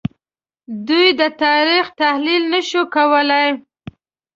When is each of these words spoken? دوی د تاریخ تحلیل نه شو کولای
دوی 0.87 1.07
د 1.19 1.21
تاریخ 1.43 1.85
تحلیل 2.01 2.43
نه 2.53 2.61
شو 2.69 2.81
کولای 2.95 3.49